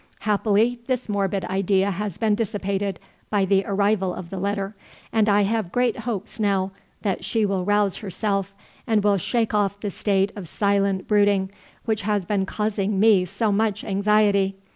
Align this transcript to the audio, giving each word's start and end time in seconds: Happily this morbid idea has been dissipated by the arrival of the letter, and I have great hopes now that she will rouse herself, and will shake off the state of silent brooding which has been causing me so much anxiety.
Happily 0.21 0.79
this 0.87 1.07
morbid 1.07 1.45
idea 1.45 1.91
has 1.91 2.17
been 2.17 2.33
dissipated 2.33 2.99
by 3.29 3.45
the 3.45 3.63
arrival 3.67 4.15
of 4.15 4.31
the 4.31 4.39
letter, 4.39 4.75
and 5.13 5.29
I 5.29 5.43
have 5.43 5.71
great 5.71 5.95
hopes 5.95 6.39
now 6.39 6.71
that 7.03 7.23
she 7.23 7.45
will 7.45 7.63
rouse 7.63 7.97
herself, 7.97 8.55
and 8.87 9.03
will 9.03 9.17
shake 9.17 9.53
off 9.53 9.79
the 9.79 9.91
state 9.91 10.31
of 10.35 10.47
silent 10.47 11.07
brooding 11.07 11.51
which 11.85 12.01
has 12.01 12.25
been 12.25 12.47
causing 12.47 12.99
me 12.99 13.25
so 13.25 13.51
much 13.51 13.83
anxiety. 13.83 14.55